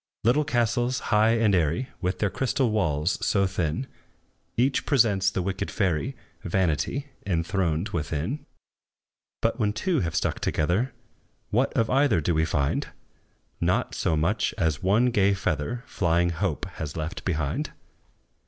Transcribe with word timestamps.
Little 0.23 0.45
castles, 0.45 0.97
high 1.13 1.33
and 1.33 1.53
airy, 1.53 1.89
With 2.01 2.17
their 2.17 2.31
crystal 2.31 2.71
walls 2.71 3.23
so 3.23 3.45
thin, 3.45 3.85
Each 4.57 4.83
presents 4.83 5.29
the 5.29 5.43
wicked 5.43 5.69
fairy, 5.69 6.15
Vanity, 6.43 7.09
enthroned 7.23 7.89
within! 7.89 8.43
But 9.43 9.59
when 9.59 9.73
two 9.73 9.99
have 9.99 10.15
struck 10.15 10.39
together, 10.39 10.91
What 11.51 11.71
of 11.73 11.87
either 11.91 12.19
do 12.19 12.33
we 12.33 12.45
find? 12.45 12.87
Not 13.59 13.93
so 13.93 14.17
much 14.17 14.55
as 14.57 14.81
one 14.81 15.11
gay 15.11 15.35
feather 15.35 15.83
Flying 15.85 16.31
Hope 16.31 16.65
has 16.77 16.97
left 16.97 17.23
behind! 17.23 17.71